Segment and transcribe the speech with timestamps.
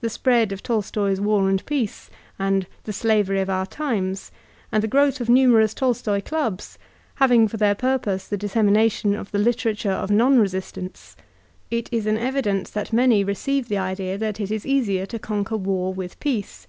[0.00, 2.10] The spread of Tolstoy's "War and Peace"
[2.40, 4.32] and The SlaTery of Our Tunes,'*
[4.72, 6.78] and the growth of numerooa The Making op an Anarchist 163 Tokloy clubs
[7.14, 11.14] having for thdr purpose the dissemination of the literature of non resistance,
[11.70, 15.94] b an evidence that many receive the idea that it is easier to conquer war
[15.94, 16.66] with peace.